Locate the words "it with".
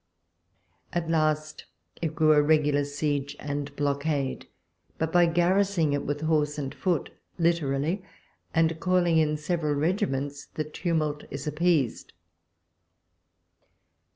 5.93-6.21